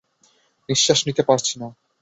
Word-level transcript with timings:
নিশ্বাস 0.69 0.99
নিতে 1.07 1.23
পারছি 1.29 1.53
না। 1.61 1.67